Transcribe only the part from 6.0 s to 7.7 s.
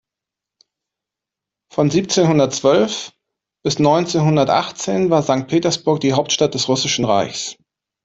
Hauptstadt des Russischen Reichs.